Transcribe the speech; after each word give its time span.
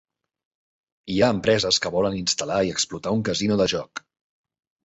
Hi 1.15 1.19
ha 1.25 1.29
empreses 1.33 1.79
que 1.83 1.93
volen 1.97 2.17
instal·lar 2.21 2.57
i 2.71 2.75
explotar 2.79 3.15
un 3.19 3.25
casino 3.31 3.59
de 3.63 3.73
joc. 3.75 4.07